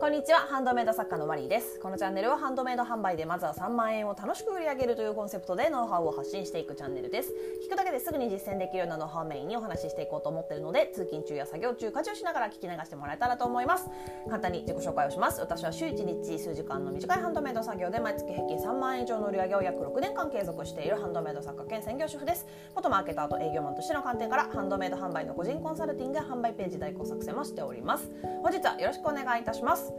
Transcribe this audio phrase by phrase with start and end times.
[0.00, 0.38] こんにちは。
[0.38, 1.78] ハンドメイド作家のマリーです。
[1.78, 7.34] このチャンネルはハンドメイド販売でまずは3万円を楽しく売り上げるというコンセプトでノウハウを発信していくチャンネルです。
[7.62, 13.90] 聞くだけですぐに実践できるようなノウハウメインにお話ししていこうと思っているので通勤中や作業中家事をしながら聞き流してもらえたらと思います。
[14.26, 15.38] 簡単に自己紹介をします。
[15.42, 22.46] 私は週1日数時間の短いハンドメイド作業で毎月平均3万円以上の売り上げを約6年間継続しているハンドメイド作家兼専業主婦です。
[22.74, 28.10] 元マーケターと営業マンとしての観点からハンドメイド販売の個人コンサルティングや販売ページ代行作成もしております。
[28.42, 29.90] 本日はよろしくお願いいたします。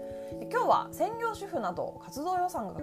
[0.51, 2.79] 今日は専業主婦など活動予算が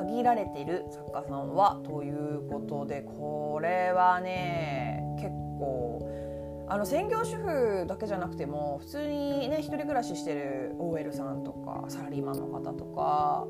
[0.00, 13.46] 限られている作家さんはということでこれはね結構あの専業主婦だけじゃなくても普通にね一人暮らししてる OL さんとかサラリーマンの方とか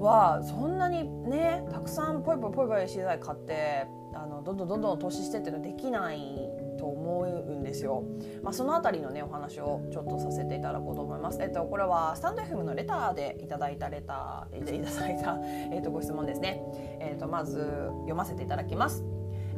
[0.00, 3.86] はそんなにねたくさんポイポイポイポイ資材買って
[4.24, 6.18] あのどんどんどんどん投資してっていうのはできない
[6.78, 8.04] と思うんですよ。
[8.42, 11.42] まあ、そのあたりのねお話をちょっとさせていただこうと思います。
[11.42, 16.62] えっとこれはスタンド FM のレターでいただいたレターでいただいたえっとご質問ですね。
[17.00, 17.58] えっとまず
[18.00, 19.04] 読ませていただきます。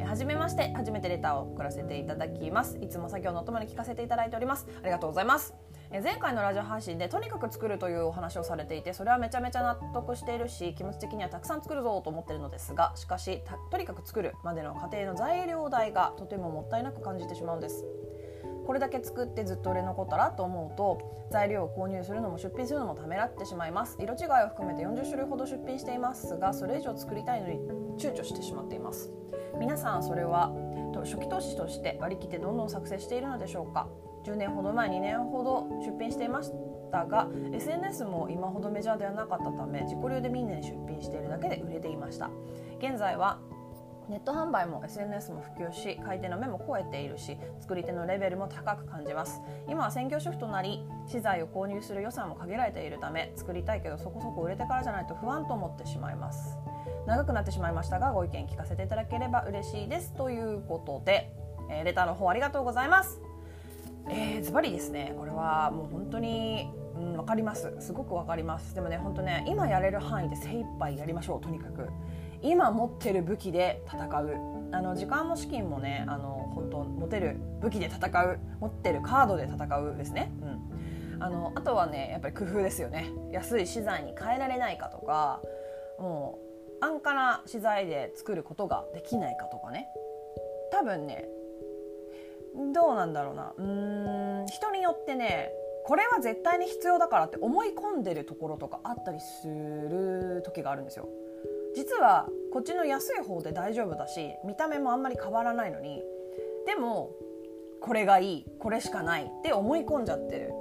[0.05, 5.55] はじめまして初めてレターを送らせていただきますいつも作業のお供に聞かせていただいておりますありがとうございます
[5.91, 17.85] 前回のラジオ配信でとにかく作るというお話をされていてそれはめちゃめちゃ納得しているし気持ち的にはたくさん作るぞと思ってるのですがしかしとにかく作るまでの過程の材料代がとてももったいなく感じてしまうんです。
[18.67, 23.97] これだけ作ってずっと売れ残ったらと思うと材料を購入するのも出品するのもためらってしまいます。
[24.01, 27.61] 色違いを含めて40種類ほど出品していますがそれ以上作りたいのに
[27.97, 29.13] 躊躇してしまっています。
[29.57, 30.53] 皆さんそれは
[31.05, 33.87] 初期投資として割り切ってどんどん作成しているのでしょうか？
[34.27, 36.51] 10年ほど前2年ほど出品していまし
[36.91, 42.31] たが SNS も今ほどメジャーではなかったため自己流で民年出品しているだけで売れていました。
[42.79, 43.39] 現在は
[44.09, 49.41] ネット販売も SNS も普及し買い手の目も超えているし作り手のレベルも高く感じます。
[49.69, 56.57] 今は専業主婦となり資材を購入する予算も限られているため作りたいけどそこそこ売れてからじゃないと不安と思ってしまいます。
[57.07, 60.13] 長くなってしまいましたがご意見聞かせていただければ嬉しいです。
[60.15, 61.33] ということで、
[61.71, 63.26] えー、レターの方ありがとうございます。
[64.09, 65.15] えー、ズバリですね。
[65.19, 67.75] これはもう本当にうん、分かります。
[67.79, 68.75] すごく分かります。
[68.75, 71.41] でもね本当ね今やれる範囲で精一杯やりましょう。
[71.41, 71.89] とにかく。
[72.43, 74.35] 今持ってる武器で戦う。
[74.73, 78.39] あの時間も資金もねあの本当持てる武器で戦う。
[78.61, 83.11] 持ってるカードで戦うですね、うん、あのあとはねやっぱり工夫ですよね。
[83.31, 85.41] 安い資材に変えられないかとか
[85.99, 86.39] も
[86.81, 89.89] う安価な資材で作ることができないかとかね。
[90.73, 91.29] 多分ね
[92.73, 93.53] どうなんだろうな。
[93.57, 95.51] うん人によってね
[95.85, 101.09] これは絶対に必要だからって思い込んでるところとかあったりする時があるんですよ。
[101.75, 106.03] 実はこっちの安い方で大丈夫だし見た目もあんまり変わらないのに
[106.67, 107.11] でも
[107.81, 110.53] これがいいこれしかないって思い込んじゃってる。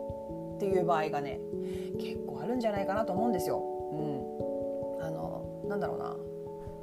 [0.56, 1.40] っていう場合がね
[2.00, 3.60] 結構あるんじゃないかなと思うんですよ。
[3.60, 6.16] うん、あのなんだろうな。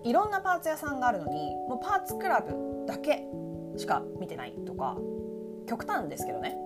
[0.04, 3.24] いろんなパーツ屋さんがあるのにもうパーツクラブだけ
[3.76, 4.96] しか見てないとか
[5.66, 6.56] 極端ですけどね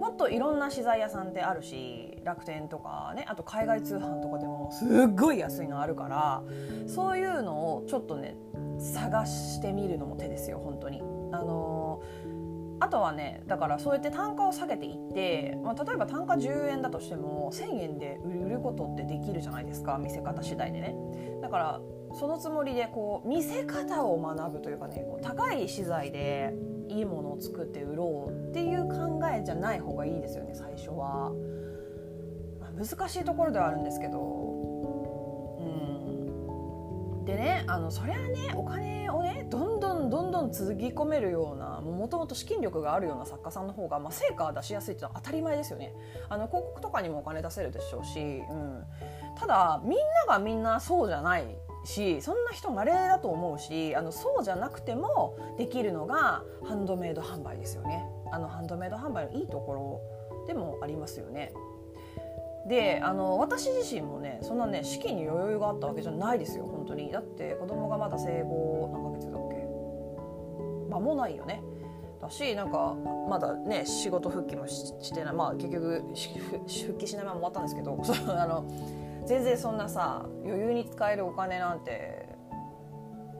[0.00, 6.42] もっといろんな資材屋さんってあるし楽天とかねあと海外通販とかでもすっごい安いのあるから
[6.86, 8.36] そういうのをちょっとね
[8.78, 11.02] 探してみるのも手ですよ本当に。
[11.32, 12.02] あの
[12.80, 20.96] あとはねだからそうやって単価を下げていって、まあ、例えば単価10円だとしても1,000円で売ることってできるじゃないですか見せ方次第でね。
[21.42, 21.80] だから
[22.14, 26.54] そのつもりでこう見せ方を学ぶというかねこう高い資材で
[26.88, 31.32] いいものを作って売ろうっていう考えじゃない方がいいですよね最初は。
[32.60, 34.18] まあ、難しいところではあるんですけど
[37.24, 45.92] でねあのそりゃねお金をねどんどんどんどんつぎ込めるようなもともと資金力があるような作家さんの方が、まあ、成果は出しやすいっていうのは当たり前ですよね。
[46.28, 48.84] あの広告とかにもお金出せるでしょうし、うん、
[49.38, 51.44] ただみんながみんなそうじゃない
[51.84, 61.52] しそんな人稀だと思うしあのそうじゃなくてもできるのがハンドメイド販売ですよねあのハンドメイド販売のいいところでもありますよね。
[62.66, 67.10] であの私自身もねそんなね資金に余裕があったわけじゃないですよ本当に。
[67.10, 70.90] だって子供がまだ生後何ヶ月だっけ？
[70.90, 71.62] 間もないよね。
[72.20, 72.94] だしなんか
[73.28, 75.34] まだね仕事復帰もしてない。
[75.34, 76.04] まあ結局
[76.68, 77.96] 復帰しないまま終わったんですけど
[78.38, 78.64] あの
[79.24, 82.28] 全然そんなさ余裕に使えるお金なんて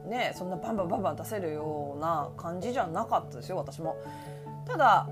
[0.07, 3.95] ねそんなバンバンバンバン出せるような感じじゃなかったですよ私も。
[4.65, 5.07] ただ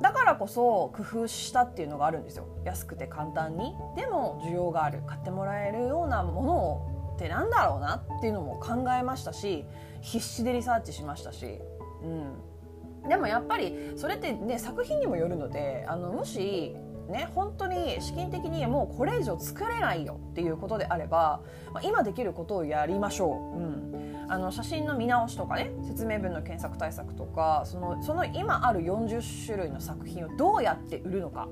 [0.00, 2.46] だからこそ工夫したっていうのがあるんですよ。
[2.64, 3.74] 安くて簡単に。
[3.96, 9.66] でも需要がある買ってもらえるようなものをってなんだろうなっていうのも考えましたし
[10.00, 11.60] 必死でリサーチしましたし、
[12.02, 16.74] うん、でもやっぱりそれってね作品にもよるのであのもし
[17.10, 21.42] ね本当に資金的にもうこれ以上作れないよっていうことであれば、
[21.74, 31.48] まあ、今できることをやりましょう、うん、あの写真の見直しとかね説明文の検索対策とかそのその今ある40種類の作品をどうやって売るのか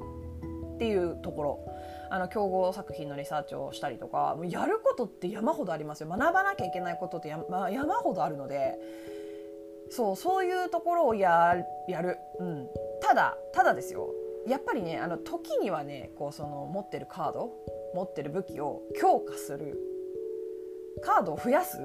[0.76, 1.75] っていうところ。
[2.10, 6.08] あの競合作品のリサーチをしたりとかもうやることって山ほどありますよ。
[6.08, 8.78] 学ばなきゃいけないことって山山ほどあるので。
[9.90, 11.56] そうそういうところをや
[11.88, 12.69] やる、うん、
[13.00, 14.12] ただただですよ。
[14.46, 17.50] やっぱりねあの時にはねこうその持ってるカード
[17.94, 19.78] 持ってる武器を強化する
[21.02, 21.78] カードを増やす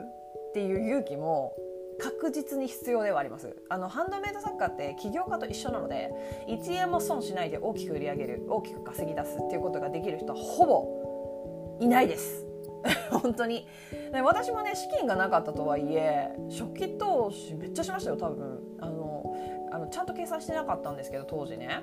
[0.54, 1.56] っていう勇気も
[2.00, 3.56] 確実に必要ではあります。
[3.70, 6.12] あのハンドメイド作家って起業家と一緒なので
[6.48, 12.46] 1円も損しないで大きく売り上げる大きく稼ぎ出すっていうことができる人はほぼいないです。
[13.10, 13.68] 本当に。
[14.12, 18.60] で私もね資金がなかったとはいえ初期投資めっちゃしましたよ多分。
[18.80, 19.36] あの
[19.72, 21.82] あのちゃんと計算してなかったんですけど当時ね。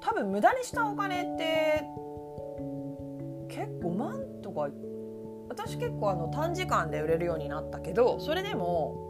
[0.00, 1.82] 多分無駄にしたお金って
[3.48, 4.68] 結構万とか
[5.58, 9.08] 私結構あの短時間で売れるようになったけどそれでも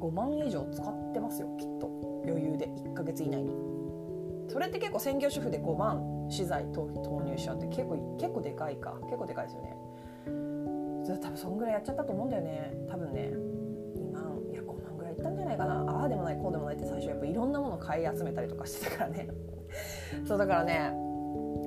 [0.00, 1.88] 5万以上使ってますよきっと。
[2.24, 3.54] 余裕で1ヶ月以内に。
[4.48, 6.88] それって結構専業主婦で5万資材投
[7.24, 8.96] 入しちゃうって結構結構でかいか。
[9.04, 9.76] 結構でかいですよね。
[11.20, 12.72] 多分そんぐらいやっちゃったと思うんだよね。
[12.88, 13.30] 多分ね。
[13.96, 15.84] 2万いや5万ぐらいいったんじゃないかな。
[15.88, 19.28] ああでもないこうでもないって最初やっぱいろんなもの買い集めたりとかしてたからね。
[20.26, 21.07] そうだからね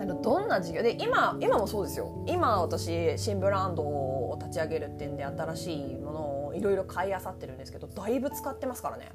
[0.02, 0.82] あのどんな事業？
[0.82, 2.26] で今今もそうですよ。
[2.26, 9.12] 今私新ブランドを立ち上げるってんで新しいものをいろいろ買いあさってるんですけどだいぶ使ってますからね。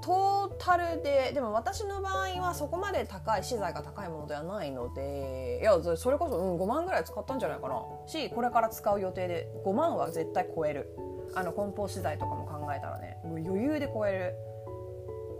[0.00, 7.82] トータルででも私の場合はそこまで高い資材が高いものではないのでいやそれこそ、うん、5万ぐらい使ったんじゃないかな。
[8.06, 10.88] しこれから使う予定で5万は絶対超える。
[11.34, 14.51] あの梱包資材とかも考えたらねもう余裕で超える。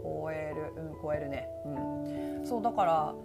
[0.03, 1.47] 超えるうん超えるね。
[1.65, 2.45] うん。
[2.45, 3.15] そうだから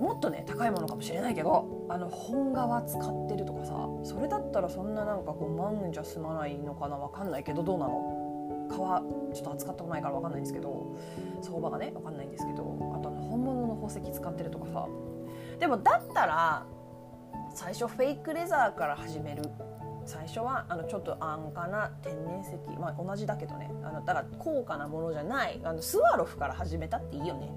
[0.00, 8.68] もっとね高いものかもしれないけどあの本革使ってるとかさそれだったらそんななんか5万じゃ済まないのかな分かんないけどどうなの？
[8.70, 9.00] 革
[9.32, 10.94] ちょっと扱ったことないから分かんないんですけど
[11.40, 14.86] 相場がね分かんないんですけどあと本物の宝石使ってるとかさ。
[15.58, 16.66] でもだったら
[17.52, 19.42] 最初フェイクレザーから始める。
[20.08, 23.70] 最初はあのちょっと安価な天然石、まあ、同じだけどね。
[23.84, 25.60] あのだから高価なものじゃない。
[25.62, 27.52] あのスワロフから始めたっていいよね。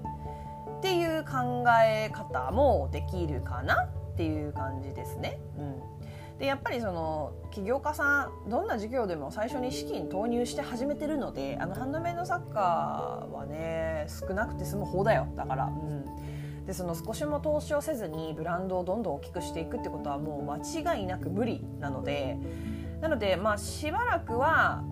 [0.78, 5.40] っていう考え方もできるかなっていう感じですね。
[5.56, 15.26] うん、でやっぱりその起業家さんどんな事業でも最初に資金投入して始めてるのであのハンドメイド作家はね少なくて済む方だよ。
[15.36, 15.66] だから。
[15.66, 16.04] うん。
[16.72, 20.42] でその少しも投資をせずにブランドをどんどん大きくしていくってことはもう
[20.82, 22.38] 間違いなく無理なので
[23.02, 24.82] なのでまあしばらくは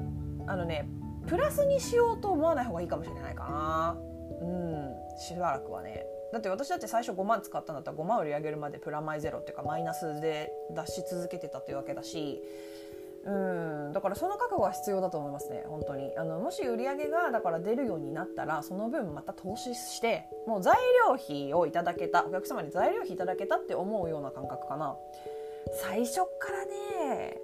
[0.46, 0.86] あのね
[1.26, 3.96] プラスにしようと思わない方がいいかもしれないかな。
[4.42, 12.42] うんしばらくはねだって私だって最初5万使ったんだったら5万売り上げるまでプラマイゼロっていうかマイナスで出し続けてたっていうわけだし
[13.24, 13.30] う
[13.90, 13.92] ん。
[13.92, 15.64] だからその覚悟は必要だと思いますね。
[15.66, 16.12] 本当に。
[16.16, 20.76] あのもし売り上げがだから出るようになったらその分また投資してもう材
[21.06, 24.96] 料費をいただけたお客様に材料費いただけたって思うような感覚かな。
[25.82, 27.38] 最初からね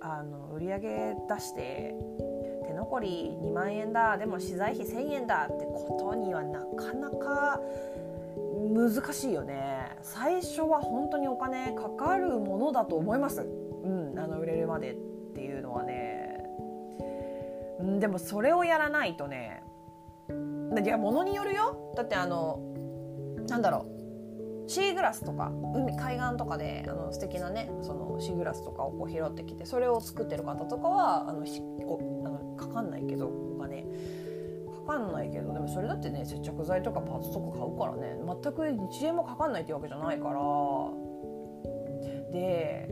[0.00, 1.94] あの売り上げ出して
[2.66, 7.60] 手残り2万円だでも資材費1,000円だってことにはなかなか
[8.72, 9.96] 難しいよね。
[10.02, 13.46] 最初は本当にお金かかるものだと思います。
[14.70, 14.94] までっ
[15.34, 16.38] ていうのはね
[17.98, 19.62] でもそれをやらないとね
[20.82, 21.94] いや物によるよ。
[21.96, 22.60] だってあの
[23.48, 23.86] なんだろ
[24.66, 33.84] うシーグラスとか海海岸とかであの素敵なねそのシーグラスとかをこう拾ってきてそれを作ってる方とかはあのひあのかかんないけどお金。
[34.86, 40.40] かかんないけどでもそれだってね接着剤とかパーツとか買うからね全く1円もかかんないっていうわけじゃないから。
[42.32, 42.88] で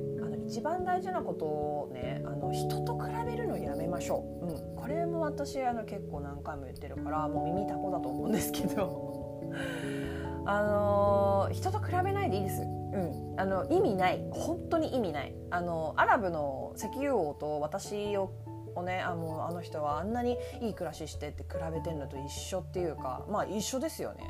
[0.49, 9.19] 一番大事なことをねあの人と比べるのやめましょう、うん、これも私あの結構何回も言ってるからもう耳たこだと思うんですけど。
[10.51, 12.63] あの人と比べないでいいです。
[12.63, 14.27] うん、あの意味ない。
[14.31, 15.35] 本当に意味ない。
[15.51, 18.33] あのアラブの石油王と私を
[18.75, 24.23] をねあのあの人はあんなにいい暮らししてって比べてるのと一緒っていうかまあ一緒ですよね。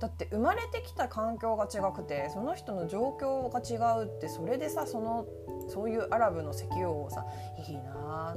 [0.00, 5.26] だって生まれてきた環境が違くてその人の状況が違うってそれでさその
[5.68, 7.26] そういうアラブの石油王をさ
[7.68, 8.36] いいな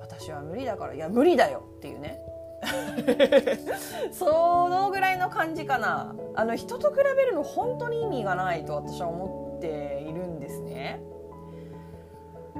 [0.00, 2.18] 私は無理だからいや無理だよっていうね。
[4.12, 6.14] そのぐらいの感じかな。
[6.36, 11.02] あの人と比べるの本当に意味がないと私は思っているんですね。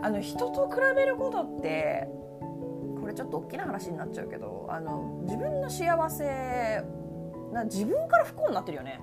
[0.03, 2.09] あの人と比べることって
[3.01, 6.83] これちょっと大きな話になっちゃうけどあの自分の幸せ
[7.53, 9.01] な自分から不幸になってるよね。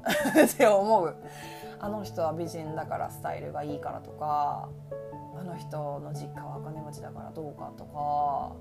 [0.46, 1.16] って思う。
[1.78, 4.68] あの人は美人だからスタイルがいいからとか
[5.38, 8.52] あの人の実家はお金持ちだからどうかとか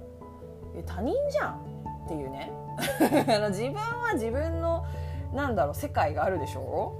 [0.85, 1.79] 他人じゃん。
[2.05, 2.51] っていうね。
[3.49, 4.83] 自分は自分の
[5.31, 6.99] なんだろう世界があるでしょ。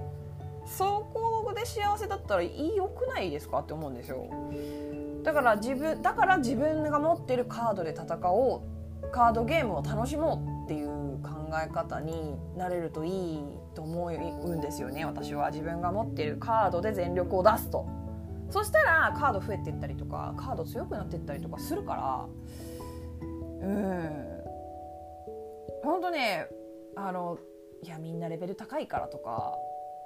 [0.65, 4.27] そこで幸せだったらいいよくないですかって思うんですよ。
[5.24, 8.62] だから自分だから自分が持ってるカードで戦おう。
[9.12, 10.59] カードゲームを楽しもう。
[10.59, 10.59] っ
[11.63, 13.44] え方になれるといい
[13.75, 15.50] と思うんですよね私は。
[15.51, 17.86] 自分が持っているカードで全力を出すと。
[18.50, 22.27] そしたらカード増えていったりとかカード強くなっていったりとかするか
[23.62, 24.39] らうん。
[25.84, 26.48] 本当ね
[26.96, 27.38] あの
[27.84, 29.53] いやみんなレベル高いからとか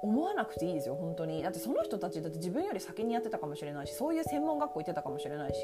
[0.04, 1.42] 思わなくていいですよ本当に。
[1.42, 5.60] だってその人たちだって自分より先にやってたかもしれないしそういう専門学校行ってたかもしれないし。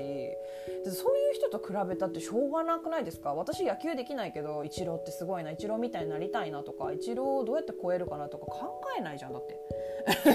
[0.90, 3.34] そういう人と比べたってしょうがなくないですか？
[3.34, 9.60] 私野球できないけどイチローってすごいなイチローみたいになりたいなとかイチローをどうやって超えるかなとか考えないじゃんだって。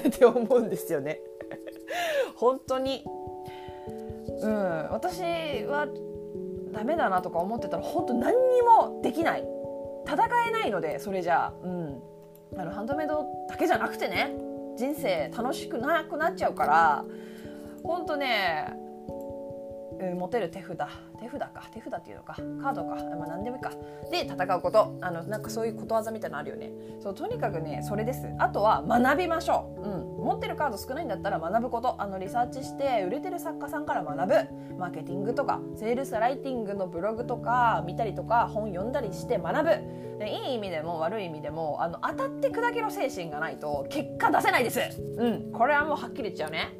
[0.08, 1.20] って思うんですよね。
[2.38, 3.04] 本当に。
[4.42, 4.90] うん。
[4.92, 5.22] 私
[5.66, 5.88] は
[6.72, 9.48] ダメだなとか思ってたら本当何にもできない。
[10.06, 11.54] 戦えないのでそれじゃあ。
[11.64, 12.04] うん。
[12.58, 14.34] あのハンドメイドだけじゃなくてね
[14.78, 17.06] 人生楽しくなくなっちゃうから
[17.84, 18.74] ほんとね、
[20.00, 20.78] うん、持てる手札。
[21.18, 23.72] 手札か手札っていうのかカードか、まあ、何でもいいか。
[24.12, 24.98] で戦うこと。
[25.02, 26.72] あのなんかそういうことわざみたいなのあるよね。
[27.02, 28.28] そうとにかくねそれです。
[28.40, 32.02] あとは学びましょう、うん、持ってるカード少ないんだったら学ぶこと。
[32.02, 34.36] あのリサーチして売れてる作家さんから学ぶ。
[34.78, 40.26] マーケティングとかセールスライティングのブログとか見たりとか本読んだりして学ぶ。
[40.26, 44.80] いい意味でも悪い意味でもあの当たって砕けろ精神がないと結果出せないです。
[45.18, 45.52] うん。
[45.52, 46.74] これはもうはっきり言っちゃうね。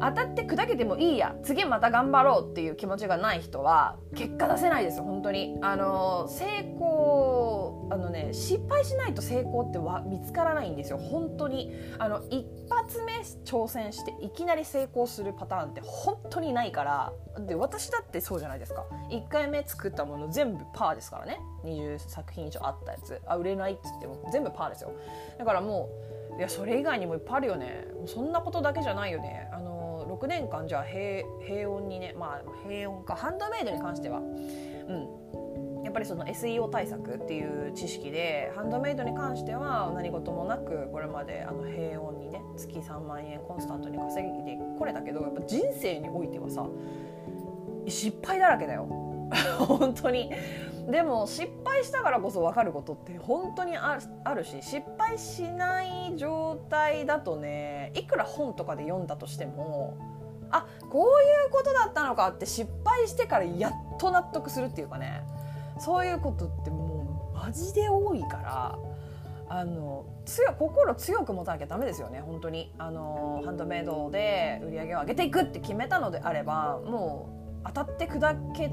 [0.00, 5.58] 当たって砕けてもいいや次また頑張ろうっていう気持ちがない人は結果出せないですよ本当に。
[5.62, 11.72] あの成功あのね失敗しないと成功ってわ見つからないんですよ本当に。
[11.98, 13.12] あの一発目
[13.44, 17.12] 挑戦していきなり成功するパターンって本当にないから。
[17.46, 18.86] で私だってそうじゃないですか。
[19.10, 21.40] 1回目作ったもの全部パーですからね。
[21.64, 23.20] 20作品以上あったやつ。
[23.26, 24.92] あ売れないっつっても全部パーですよ。
[25.38, 25.88] だからも
[26.36, 27.86] ういやそれ以外にもいっぱいあるよね。
[28.06, 29.48] そんなことだけじゃないよね。
[29.52, 29.69] あの
[30.04, 34.18] 6年間じゃあ平平穏にねまあ平穏かハンドメイドに関しては。
[34.18, 35.20] うん。
[35.84, 46.66] やっぱりその SEO 対策っていう知識でハンドメイドに関しては何事もなくこれまであの平穏にね月3万円コンスタントに稼ぎでこれたけどやっぱ人生においてはさ
[47.88, 48.86] 失敗だらけだよ。
[49.58, 50.30] 本当に。
[50.90, 53.98] でも失敗したからこそ分かることって本当にあ
[54.34, 59.96] るし失敗しない状態だとねいくら本とかで読んだとしても
[60.50, 65.22] あこういうことだったのかって失敗してからやっと納得するっていうかね
[65.78, 68.78] そういうことってもうマジで多いから
[69.48, 72.72] あの強心強く持たなきゃダメですよね本当に。
[72.78, 77.30] あのハンドメイドで売り上げを上げていくって決めたのであればも
[77.64, 78.70] う当たって砕け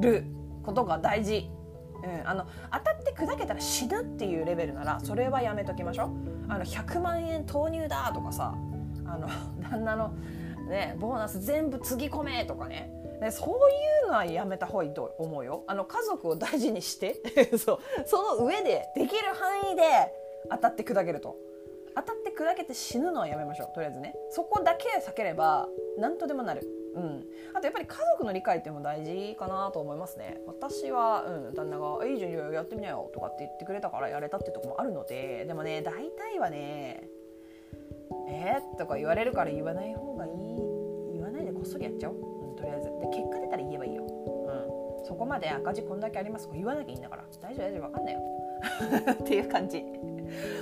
[0.00, 0.24] る
[0.66, 1.48] ことが大事、
[2.04, 6.08] うん、あの当たって砕けたら死ぬっていうレベルならそれはやめときましょう。
[6.48, 8.54] あの100万円投入だとかさ
[9.06, 9.28] あの
[9.70, 10.08] 旦那の、
[10.68, 12.92] ね、ボーナス全部つぎ込めとかね。
[13.20, 13.52] ね、そうい
[14.04, 15.64] うのはやめた方がいいと思うよ。
[15.66, 17.22] あの家族を大事にして
[17.56, 19.82] そうその上でできる範囲で
[20.50, 21.36] 当たって砕けると。
[21.94, 23.74] 当たって砕けて死ぬのはやめましょう。
[23.74, 24.14] とりあえずね。
[24.28, 26.60] そこだけ避ければ何とでもなる。
[26.96, 27.24] うん、
[27.54, 30.40] あとやっぱり家族の理解っていうのも大事かなと思いますね。
[30.46, 37.08] 私は、うん、旦那が「いいじゃんやってみなよ」とかって言ってくれたからやれたってとこもあるのででもね大体はね
[38.28, 38.56] 「え？
[38.74, 40.32] ー?」とか言われるから言わない方がいい
[41.12, 42.88] 言わないでこっそりやっちゃおう、うん、とりあえず。
[42.98, 47.24] で結果出たら言えばいいよ、うん、そこまで赤字こんだけあります言わなきゃいいんだから。
[47.42, 48.20] 大丈夫大丈夫分かんないよ。
[49.12, 49.84] っていう感じ。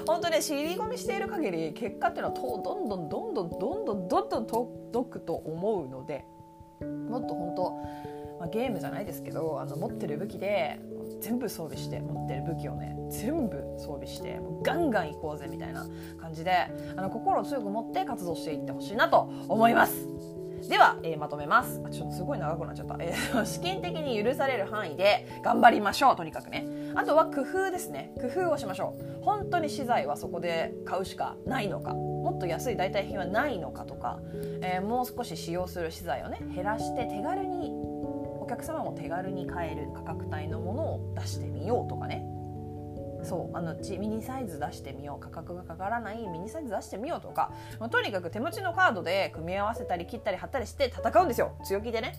[0.06, 6.24] 本当ね尻込みしている限り結果っていうのはどんどんどんどんどんどんどんどん届くと思うので
[7.08, 7.70] もっと本当、
[8.40, 10.80] まあ、ゲームじゃないですけどあの持ってる武器で
[11.20, 15.86] 全部装備して持ってる武器をね全部装備してもうガンガン行こうぜみたいな
[16.20, 16.52] 感じで
[16.96, 20.08] あの心を強く持って活動していってほしいなと思います。
[20.68, 21.82] では、えー、まとめます。
[21.84, 26.16] あちょっとすごい長くなっちゃった、えー、資金的に許される範囲で頑張りましょう。
[26.16, 26.66] とにかくね。
[26.94, 28.12] あとは工夫ですね。
[28.20, 29.24] 工夫をしましょう。
[29.24, 31.94] 本当に資材はそこで買うしかないのか。
[31.94, 34.20] もっと安い代替品はないのかとか、
[34.62, 37.70] えー、もう少し使用する資材をね減らして手軽に
[38.40, 42.26] お客様も手軽に買える価格帯のものを出してみようとかね。
[43.22, 45.20] そうあのミニサイズ出してみよう。
[45.20, 51.56] 価格がかからないミニサイズ出してみようとか、まあ、とにかく手持ちのカードで組み合わせたり切ったり貼ったりして戦うんですよ。
[51.64, 52.14] 強気でね。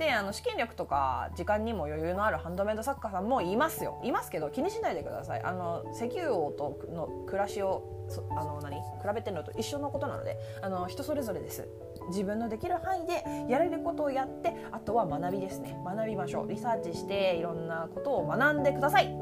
[0.00, 4.00] であの資金力とか時間にも余裕のあるハンドメイド作家さんもいますよ。
[4.02, 5.42] いますけど気にしないでください。
[5.42, 8.76] あの石油王との暮らしをあの何？
[8.76, 8.82] 比
[9.14, 11.68] べてるのと一緒のことなのであの人それぞれです。
[12.08, 15.78] 自分のできる範囲でやれることをやってあとは学びですね。
[15.84, 16.48] 学びましょう。
[16.48, 19.14] リサーチしていろんなことを学んでください。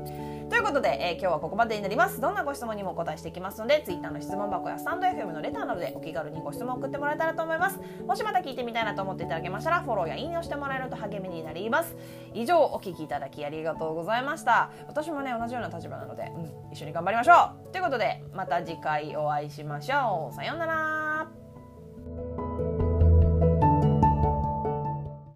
[0.48, 2.20] ということで、えー、今日はここまでになります。
[2.20, 7.78] どんなご質問にもお答えしていきますので Twitter の質問箱やスタンド FM のレターなどでお気軽にご質問を送ってもらえたらと思います。
[8.06, 11.96] もしまた聞いてみたいなと思っていただけましたらフォローやいいねをしてもらえると励みになります。
[12.32, 14.70] 以上お聞きいただきありがとうございました。
[14.86, 17.72] 私もね同じような立場なので、うん、一緒に頑張りましょう。
[17.72, 20.34] ということでまた次回お会いしましょう。
[20.34, 21.07] さようなら。